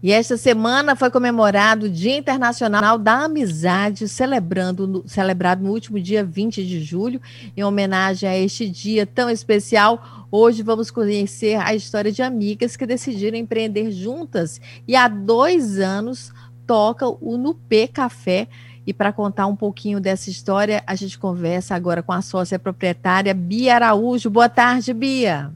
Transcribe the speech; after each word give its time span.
E 0.00 0.12
esta 0.12 0.36
semana 0.36 0.94
foi 0.94 1.10
comemorado 1.10 1.86
o 1.86 1.88
Dia 1.88 2.16
Internacional 2.16 2.96
da 2.98 3.24
Amizade, 3.24 4.08
celebrando, 4.08 5.02
celebrado 5.06 5.64
no 5.64 5.72
último 5.72 5.98
dia 5.98 6.22
20 6.22 6.64
de 6.64 6.80
julho. 6.80 7.20
Em 7.56 7.64
homenagem 7.64 8.28
a 8.28 8.38
este 8.38 8.68
dia 8.68 9.04
tão 9.04 9.28
especial, 9.28 10.28
hoje 10.30 10.62
vamos 10.62 10.88
conhecer 10.88 11.56
a 11.56 11.74
história 11.74 12.12
de 12.12 12.22
amigas 12.22 12.76
que 12.76 12.86
decidiram 12.86 13.36
empreender 13.36 13.90
juntas 13.90 14.60
e 14.86 14.94
há 14.94 15.08
dois 15.08 15.80
anos 15.80 16.32
tocam 16.64 17.18
o 17.20 17.36
Nupê 17.36 17.88
Café. 17.88 18.46
E 18.86 18.94
para 18.94 19.12
contar 19.12 19.48
um 19.48 19.56
pouquinho 19.56 20.00
dessa 20.00 20.30
história, 20.30 20.82
a 20.86 20.94
gente 20.94 21.18
conversa 21.18 21.74
agora 21.74 22.04
com 22.04 22.12
a 22.12 22.22
sócia 22.22 22.58
proprietária 22.58 23.34
Bia 23.34 23.74
Araújo. 23.74 24.30
Boa 24.30 24.48
tarde, 24.48 24.94
Bia. 24.94 25.50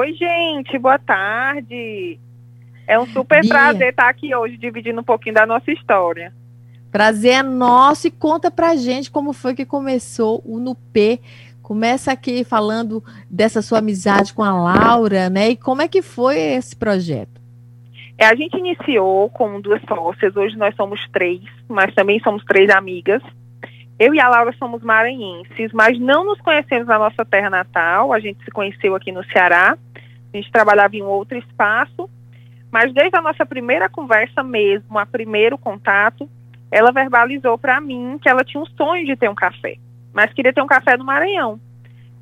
Oi, 0.00 0.14
gente, 0.14 0.78
boa 0.78 0.98
tarde. 0.98 2.18
É 2.86 2.98
um 2.98 3.06
super 3.06 3.40
Bia. 3.40 3.50
prazer 3.50 3.90
estar 3.90 4.08
aqui 4.08 4.34
hoje 4.34 4.56
dividindo 4.56 5.00
um 5.00 5.04
pouquinho 5.04 5.34
da 5.34 5.46
nossa 5.46 5.70
história. 5.70 6.32
Prazer 6.90 7.32
é 7.32 7.42
nosso 7.42 8.06
e 8.06 8.10
conta 8.10 8.50
pra 8.50 8.76
gente 8.76 9.10
como 9.10 9.32
foi 9.32 9.54
que 9.54 9.64
começou 9.64 10.42
o 10.44 10.58
Nupê. 10.58 11.20
Começa 11.62 12.12
aqui 12.12 12.44
falando 12.44 13.02
dessa 13.30 13.62
sua 13.62 13.78
amizade 13.78 14.34
com 14.34 14.42
a 14.42 14.52
Laura, 14.52 15.30
né? 15.30 15.50
E 15.50 15.56
como 15.56 15.80
é 15.80 15.88
que 15.88 16.02
foi 16.02 16.38
esse 16.38 16.76
projeto? 16.76 17.40
É, 18.18 18.26
a 18.26 18.34
gente 18.34 18.56
iniciou 18.56 19.30
com 19.30 19.60
duas 19.60 19.80
sócias, 19.88 20.36
hoje 20.36 20.56
nós 20.56 20.74
somos 20.76 21.00
três, 21.12 21.40
mas 21.66 21.94
também 21.94 22.20
somos 22.20 22.44
três 22.44 22.68
amigas. 22.70 23.22
Eu 23.98 24.14
e 24.14 24.20
a 24.20 24.28
Laura 24.28 24.54
somos 24.58 24.82
maranhenses, 24.82 25.72
mas 25.72 25.98
não 25.98 26.24
nos 26.24 26.40
conhecemos 26.40 26.86
na 26.86 26.98
nossa 26.98 27.24
terra 27.24 27.48
natal, 27.48 28.12
a 28.12 28.20
gente 28.20 28.44
se 28.44 28.50
conheceu 28.50 28.94
aqui 28.94 29.10
no 29.10 29.24
Ceará, 29.24 29.78
a 30.32 30.36
gente 30.36 30.52
trabalhava 30.52 30.94
em 30.96 31.02
um 31.02 31.08
outro 31.08 31.38
espaço, 31.38 32.10
mas 32.72 32.92
desde 32.94 33.16
a 33.18 33.20
nossa 33.20 33.44
primeira 33.44 33.88
conversa 33.90 34.42
mesmo, 34.42 34.98
a 34.98 35.04
primeiro 35.04 35.58
contato, 35.58 36.28
ela 36.70 36.90
verbalizou 36.90 37.58
para 37.58 37.78
mim 37.82 38.18
que 38.20 38.30
ela 38.30 38.42
tinha 38.42 38.62
um 38.62 38.66
sonho 38.66 39.04
de 39.04 39.14
ter 39.14 39.28
um 39.28 39.34
café, 39.34 39.76
mas 40.14 40.32
queria 40.32 40.54
ter 40.54 40.62
um 40.62 40.66
café 40.66 40.96
no 40.96 41.04
Maranhão. 41.04 41.60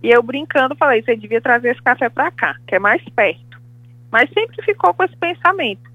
E 0.03 0.11
eu 0.11 0.23
brincando 0.23 0.75
falei, 0.75 1.03
você 1.03 1.15
devia 1.15 1.41
trazer 1.41 1.71
esse 1.71 1.83
café 1.83 2.09
para 2.09 2.33
cá, 2.33 2.57
que 2.67 2.75
é 2.75 2.79
mais 2.81 3.03
perto. 3.11 3.61
Mas 4.11 4.29
sempre 4.31 4.61
ficou 4.65 4.93
com 4.93 5.05
esse 5.05 5.17
pensamento. 5.17 5.89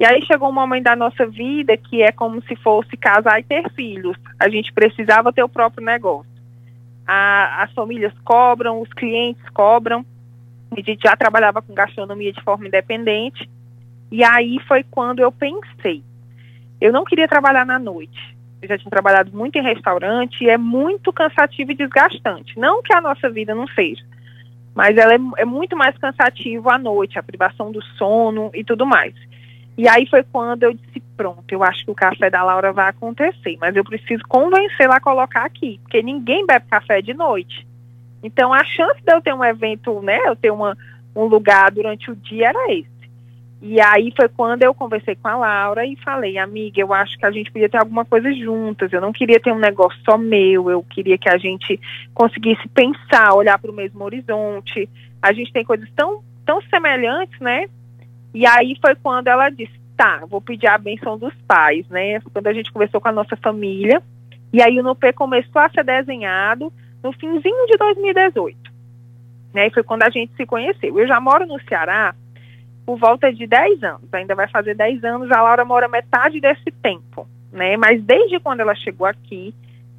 E 0.00 0.04
aí 0.04 0.20
chegou 0.22 0.48
um 0.48 0.52
momento 0.52 0.84
da 0.84 0.96
nossa 0.96 1.24
vida 1.24 1.76
que 1.76 2.02
é 2.02 2.10
como 2.10 2.42
se 2.42 2.56
fosse 2.56 2.96
casar 2.96 3.38
e 3.38 3.44
ter 3.44 3.70
filhos. 3.72 4.16
A 4.36 4.48
gente 4.48 4.72
precisava 4.72 5.32
ter 5.32 5.44
o 5.44 5.48
próprio 5.48 5.84
negócio. 5.84 6.32
A, 7.06 7.62
as 7.62 7.72
famílias 7.72 8.12
cobram, 8.24 8.80
os 8.80 8.92
clientes 8.94 9.48
cobram. 9.50 10.04
A 10.72 10.80
gente 10.80 11.02
já 11.04 11.14
trabalhava 11.14 11.62
com 11.62 11.72
gastronomia 11.72 12.32
de 12.32 12.42
forma 12.42 12.66
independente. 12.66 13.48
E 14.12 14.22
aí 14.22 14.58
foi 14.68 14.84
quando 14.84 15.20
eu 15.20 15.32
pensei. 15.32 16.04
Eu 16.78 16.92
não 16.92 17.02
queria 17.02 17.26
trabalhar 17.26 17.64
na 17.64 17.78
noite. 17.78 18.36
Eu 18.60 18.68
já 18.68 18.76
tinha 18.76 18.90
trabalhado 18.90 19.34
muito 19.34 19.56
em 19.56 19.62
restaurante 19.62 20.44
e 20.44 20.50
é 20.50 20.58
muito 20.58 21.10
cansativo 21.14 21.72
e 21.72 21.74
desgastante. 21.74 22.58
Não 22.58 22.82
que 22.82 22.94
a 22.94 23.00
nossa 23.00 23.30
vida 23.30 23.54
não 23.54 23.66
seja, 23.68 24.04
mas 24.74 24.98
ela 24.98 25.14
é, 25.14 25.18
é 25.38 25.44
muito 25.46 25.74
mais 25.74 25.96
cansativo 25.96 26.68
à 26.68 26.78
noite, 26.78 27.18
a 27.18 27.22
privação 27.22 27.72
do 27.72 27.82
sono 27.96 28.50
e 28.52 28.62
tudo 28.62 28.84
mais. 28.84 29.14
E 29.78 29.88
aí 29.88 30.06
foi 30.06 30.22
quando 30.22 30.64
eu 30.64 30.74
disse, 30.74 31.00
pronto, 31.16 31.50
eu 31.50 31.64
acho 31.64 31.82
que 31.82 31.90
o 31.90 31.94
café 31.94 32.28
da 32.28 32.44
Laura 32.44 32.70
vai 32.70 32.90
acontecer, 32.90 33.56
mas 33.58 33.74
eu 33.74 33.82
preciso 33.82 34.22
convencê-la 34.28 34.96
a 34.96 35.00
colocar 35.00 35.46
aqui, 35.46 35.80
porque 35.82 36.02
ninguém 36.02 36.44
bebe 36.44 36.66
café 36.68 37.00
de 37.00 37.14
noite. 37.14 37.66
Então 38.22 38.52
a 38.52 38.62
chance 38.62 39.00
de 39.02 39.10
eu 39.10 39.22
ter 39.22 39.32
um 39.32 39.42
evento, 39.42 40.02
né, 40.02 40.18
eu 40.26 40.36
ter 40.36 40.50
uma, 40.50 40.76
um 41.16 41.24
lugar 41.24 41.70
durante 41.70 42.10
o 42.10 42.14
dia 42.14 42.50
era 42.50 42.72
esse. 42.74 42.92
E 43.64 43.80
aí 43.80 44.12
foi 44.16 44.28
quando 44.28 44.64
eu 44.64 44.74
conversei 44.74 45.14
com 45.14 45.28
a 45.28 45.36
Laura 45.36 45.86
e 45.86 45.94
falei, 45.94 46.36
amiga, 46.36 46.80
eu 46.80 46.92
acho 46.92 47.16
que 47.16 47.24
a 47.24 47.30
gente 47.30 47.52
podia 47.52 47.68
ter 47.68 47.78
alguma 47.78 48.04
coisa 48.04 48.34
juntas. 48.34 48.92
Eu 48.92 49.00
não 49.00 49.12
queria 49.12 49.38
ter 49.38 49.52
um 49.52 49.58
negócio 49.58 49.96
só 50.04 50.18
meu, 50.18 50.68
eu 50.68 50.82
queria 50.82 51.16
que 51.16 51.28
a 51.28 51.38
gente 51.38 51.78
conseguisse 52.12 52.68
pensar, 52.70 53.32
olhar 53.32 53.56
para 53.60 53.70
o 53.70 53.74
mesmo 53.74 54.02
horizonte. 54.02 54.90
A 55.22 55.32
gente 55.32 55.52
tem 55.52 55.64
coisas 55.64 55.88
tão, 55.94 56.24
tão 56.44 56.60
semelhantes, 56.62 57.38
né? 57.38 57.66
E 58.34 58.44
aí 58.44 58.76
foi 58.84 58.96
quando 58.96 59.28
ela 59.28 59.48
disse, 59.48 59.80
tá, 59.96 60.24
vou 60.28 60.40
pedir 60.40 60.66
a 60.66 60.76
benção 60.76 61.16
dos 61.16 61.34
pais, 61.46 61.88
né? 61.88 62.18
Quando 62.32 62.48
a 62.48 62.52
gente 62.52 62.72
conversou 62.72 63.00
com 63.00 63.08
a 63.08 63.12
nossa 63.12 63.36
família. 63.36 64.02
E 64.52 64.60
aí 64.60 64.76
o 64.80 64.82
NUP 64.82 65.12
começou 65.12 65.62
a 65.62 65.70
ser 65.70 65.84
desenhado 65.84 66.72
no 67.00 67.12
finzinho 67.12 67.66
de 67.68 67.76
2018. 67.78 68.58
Né? 69.54 69.68
E 69.68 69.70
foi 69.70 69.84
quando 69.84 70.02
a 70.02 70.10
gente 70.10 70.34
se 70.34 70.44
conheceu. 70.44 70.98
Eu 70.98 71.06
já 71.06 71.20
moro 71.20 71.46
no 71.46 71.62
Ceará 71.62 72.12
por 72.84 72.98
volta 72.98 73.32
de 73.32 73.46
10 73.46 73.82
anos. 73.82 74.12
Ainda 74.12 74.34
vai 74.34 74.48
fazer 74.48 74.74
10 74.74 75.04
anos, 75.04 75.30
a 75.30 75.42
Laura 75.42 75.64
mora 75.64 75.88
metade 75.88 76.40
desse 76.40 76.70
tempo, 76.82 77.28
né? 77.52 77.76
Mas 77.76 78.02
desde 78.02 78.38
quando 78.40 78.60
ela 78.60 78.74
chegou 78.74 79.06
aqui, 79.06 79.54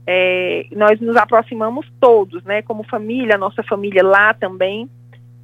é, 0.05 0.65
nós 0.71 0.99
nos 0.99 1.15
aproximamos 1.15 1.85
todos, 1.99 2.43
né? 2.43 2.61
Como 2.61 2.83
família, 2.83 3.37
nossa 3.37 3.63
família 3.63 4.03
lá 4.03 4.33
também, 4.33 4.89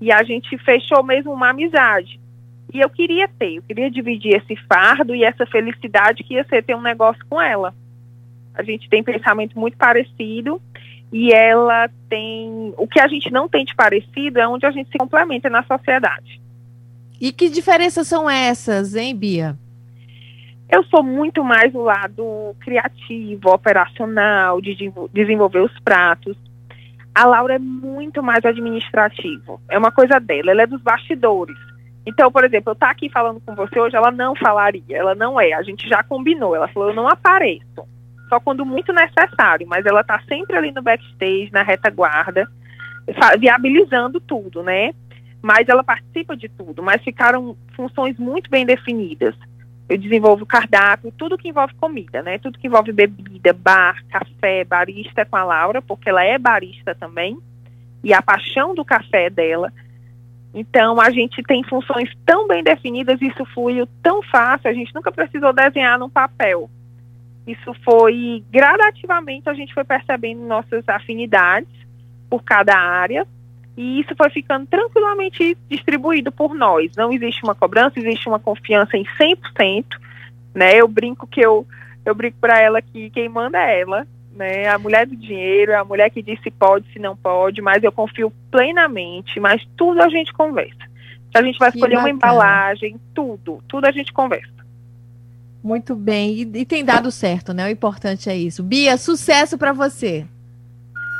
e 0.02 0.12
a 0.12 0.24
gente 0.24 0.58
fechou 0.60 1.04
mesmo 1.04 1.32
uma 1.32 1.50
amizade. 1.50 2.20
E 2.74 2.80
eu 2.80 2.90
queria 2.90 3.28
ter, 3.28 3.56
eu 3.56 3.64
queria 3.64 3.90
dividir 3.90 4.36
esse 4.36 4.56
fardo 4.68 5.16
e 5.16 5.24
essa 5.24 5.46
felicidade 5.46 6.24
que 6.24 6.36
ia 6.36 6.44
ser 6.46 6.64
ter 6.64 6.76
um 6.76 6.82
negócio 6.82 7.24
com 7.28 7.42
ela. 7.42 7.74
A 8.54 8.62
gente 8.62 8.90
tem 8.90 9.02
pensamento 9.02 9.58
muito 9.58 9.78
parecido 9.78 10.62
e 11.12 11.34
ela 11.34 11.90
tem. 12.08 12.74
O 12.78 12.88
que 12.88 13.00
a 13.00 13.08
gente 13.08 13.32
não 13.32 13.48
tem 13.48 13.66
de 13.66 13.76
parecido 13.76 14.40
é 14.40 14.48
onde 14.48 14.66
a 14.66 14.72
gente 14.72 14.92
se 14.92 14.98
complementa 14.98 15.50
na 15.50 15.64
sociedade. 15.64 16.40
E 17.19 17.31
que 17.31 17.50
diferenças 17.50 18.07
são 18.07 18.30
essas, 18.30 18.96
hein, 18.96 19.16
Bia? 19.16 19.57
Eu 20.69 20.84
sou 20.84 21.03
muito 21.03 21.44
mais 21.44 21.74
do 21.74 21.81
lado 21.81 22.56
criativo, 22.62 23.50
operacional, 23.50 24.62
de 24.62 24.75
desenvolver 25.12 25.62
os 25.62 25.80
pratos. 25.80 26.38
A 27.13 27.25
Laura 27.25 27.56
é 27.56 27.59
muito 27.59 28.22
mais 28.22 28.46
administrativo. 28.46 29.59
É 29.68 29.78
uma 29.78 29.91
coisa 29.91 30.19
dela, 30.19 30.52
ela 30.52 30.62
é 30.62 30.68
dos 30.68 30.81
bastidores. 30.81 31.57
Então, 32.06 32.31
por 32.31 32.44
exemplo, 32.44 32.69
eu 32.69 32.74
estar 32.74 32.88
tá 32.88 32.91
aqui 32.91 33.09
falando 33.09 33.41
com 33.41 33.56
você 33.56 33.80
hoje, 33.80 33.96
ela 33.96 34.12
não 34.12 34.36
falaria, 34.36 34.96
ela 34.96 35.16
não 35.16 35.41
é. 35.41 35.53
A 35.53 35.63
gente 35.63 35.88
já 35.90 36.03
combinou. 36.03 36.56
Ela 36.56 36.68
falou, 36.68 36.90
eu 36.90 36.96
não 36.96 37.07
apareço. 37.07 37.84
Só 38.30 38.40
quando 38.40 38.66
muito 38.66 38.94
necessário, 38.94 39.68
mas 39.68 39.86
ela 39.86 40.01
está 40.01 40.22
sempre 40.28 40.56
ali 40.56 40.72
no 40.72 40.84
backstage, 40.84 41.50
na 41.51 41.63
retaguarda, 41.63 42.47
viabilizando 43.40 44.19
tudo, 44.19 44.62
né? 44.62 44.91
Mas 45.42 45.68
ela 45.70 45.84
participa 45.84 46.36
de 46.36 46.50
tudo, 46.50 46.84
mas 46.84 47.02
ficaram 47.04 47.56
funções 47.76 48.18
muito 48.18 48.50
bem 48.50 48.66
definidas. 48.66 49.36
Eu 49.88 49.98
desenvolvo 49.98 50.46
cardápio, 50.46 51.12
tudo 51.18 51.38
que 51.38 51.50
envolve 51.50 51.74
comida, 51.76 52.22
né? 52.22 52.38
Tudo 52.38 52.60
que 52.60 52.68
envolve 52.68 52.92
bebida, 52.92 53.54
bar, 53.54 54.04
café, 54.10 54.64
barista 54.64 55.26
com 55.26 55.36
a 55.36 55.44
Laura, 55.44 55.82
porque 55.82 56.10
ela 56.10 56.24
é 56.24 56.38
barista 56.38 56.94
também, 56.94 57.38
e 58.04 58.14
a 58.14 58.22
paixão 58.22 58.76
do 58.76 58.86
café 58.86 59.26
é 59.26 59.30
dela. 59.30 59.74
Então, 60.54 61.00
a 61.00 61.10
gente 61.10 61.42
tem 61.44 61.64
funções 61.64 62.10
tão 62.26 62.48
bem 62.48 62.64
definidas, 62.64 63.22
isso 63.22 63.46
fluiu 63.46 63.88
tão 64.04 64.22
fácil, 64.24 64.70
a 64.70 64.74
gente 64.74 64.94
nunca 64.94 65.12
precisou 65.12 65.54
desenhar 65.54 65.98
num 65.98 66.10
papel. 66.10 66.70
Isso 67.48 67.74
foi, 67.84 68.44
gradativamente, 68.52 69.50
a 69.50 69.54
gente 69.54 69.74
foi 69.74 69.84
percebendo 69.84 70.42
nossas 70.42 70.88
afinidades 70.88 71.70
por 72.30 72.44
cada 72.44 72.78
área, 72.78 73.28
e 73.80 74.02
isso 74.02 74.14
foi 74.14 74.30
ficando 74.30 74.68
tranquilamente 74.68 75.58
distribuído 75.70 76.34
por 76.34 76.54
nós. 76.54 76.92
Não 76.98 77.14
existe 77.14 77.42
uma 77.46 77.56
cobrança, 77.56 77.98
existe 77.98 78.28
uma 78.28 78.38
confiança 78.38 78.98
em 78.98 79.06
100%, 79.18 79.86
né? 80.54 80.76
Eu 80.76 80.86
brinco 80.86 81.26
que 81.26 81.40
eu 81.40 81.66
eu 82.06 82.14
brinco 82.14 82.36
para 82.42 82.60
ela 82.60 82.81
que 82.81 83.10
quem 83.12 83.30
manda 83.30 83.58
é 83.58 83.80
ela, 83.80 84.06
né? 84.36 84.68
A 84.68 84.78
mulher 84.78 85.08
do 85.08 85.16
dinheiro, 85.16 85.72
é 85.72 85.76
a 85.76 85.86
mulher 85.86 86.10
que 86.10 86.22
diz 86.22 86.42
se 86.42 86.52
pode, 86.52 86.92
se 86.92 87.00
não 87.00 87.16
pode, 87.16 87.62
mas 87.62 87.81
eu 87.81 87.90
confio 87.90 88.34
plenamente, 88.52 89.40
mas 89.40 89.66
tudo 89.78 90.02
a 90.02 90.10
gente 90.10 90.34
conversa. 90.34 90.90
A 91.34 91.42
gente 91.42 91.58
vai 91.58 91.70
escolher 91.70 92.00
uma 92.00 92.10
embalagem, 92.10 93.00
tudo, 93.16 93.64
tudo 93.66 93.86
a 93.86 93.92
gente 93.92 94.12
conversa. 94.12 94.52
Muito 95.64 95.96
bem, 95.96 96.34
e, 96.34 96.42
e 96.42 96.66
tem 96.66 96.84
dado 96.84 97.10
certo, 97.12 97.54
né? 97.54 97.66
O 97.66 97.72
importante 97.72 98.30
é 98.30 98.36
isso. 98.36 98.62
Bia, 98.62 98.98
sucesso 98.98 99.58
para 99.58 99.72
você. 99.72 100.25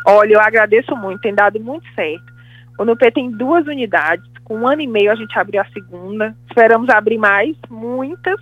Olha, 0.06 0.34
eu 0.34 0.42
agradeço 0.42 0.94
muito, 0.98 1.22
tem 1.22 1.34
dado 1.34 1.58
muito 1.58 1.88
certo. 1.96 2.39
O 2.80 2.86
NUP 2.86 3.12
tem 3.12 3.30
duas 3.30 3.68
unidades, 3.68 4.26
com 4.46 4.60
um 4.60 4.66
ano 4.66 4.82
e 4.82 4.88
meio 4.88 5.12
a 5.12 5.16
gente 5.16 5.38
abriu 5.38 5.62
a 5.62 5.66
segunda, 5.66 6.34
esperamos 6.48 6.90
abrir 6.90 7.18
mais, 7.18 7.58
muitas, 7.70 8.40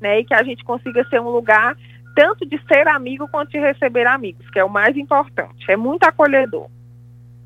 né, 0.00 0.20
e 0.20 0.24
que 0.24 0.32
a 0.32 0.44
gente 0.44 0.62
consiga 0.62 1.04
ser 1.08 1.20
um 1.20 1.28
lugar 1.28 1.76
tanto 2.14 2.46
de 2.46 2.56
ser 2.68 2.86
amigo 2.86 3.26
quanto 3.26 3.50
de 3.50 3.58
receber 3.58 4.06
amigos, 4.06 4.48
que 4.50 4.60
é 4.60 4.64
o 4.64 4.70
mais 4.70 4.96
importante, 4.96 5.68
é 5.68 5.76
muito 5.76 6.04
acolhedor. 6.04 6.68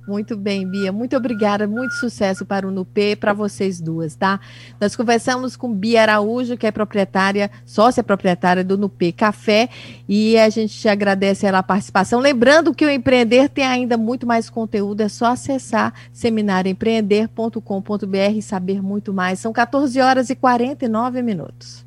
Muito 0.09 0.37
bem, 0.39 0.67
Bia. 0.67 0.91
Muito 0.91 1.15
obrigada. 1.15 1.67
Muito 1.67 1.93
sucesso 1.93 2.47
para 2.47 2.67
o 2.67 2.71
NUP, 2.71 3.17
para 3.17 3.35
vocês 3.35 3.79
duas, 3.79 4.17
tá? 4.17 4.41
Nós 4.81 4.97
conversamos 4.97 5.55
com 5.55 5.71
Bia 5.71 6.01
Araújo, 6.01 6.57
que 6.57 6.67
é 6.67 6.71
proprietária, 6.71 7.51
sócia 7.67 8.03
proprietária 8.03 8.65
do 8.65 8.79
NUP 8.79 9.13
Café, 9.13 9.69
e 10.09 10.39
a 10.39 10.49
gente 10.49 10.79
te 10.79 10.89
agradece 10.89 11.47
a 11.47 11.63
participação. 11.63 12.21
Lembrando 12.21 12.75
que 12.75 12.87
o 12.87 12.91
Empreender 12.91 13.51
tem 13.51 13.67
ainda 13.67 13.99
muito 13.99 14.27
mais 14.27 14.49
conteúdo, 14.49 15.03
é 15.03 15.11
só 15.11 15.27
acessar 15.27 15.93
seminarioempreender.com.br 16.11 18.33
e 18.35 18.41
saber 18.41 18.83
muito 18.83 19.13
mais. 19.13 19.41
São 19.41 19.53
14 19.53 20.01
horas 20.01 20.31
e 20.31 20.35
49 20.35 21.21
minutos. 21.21 21.87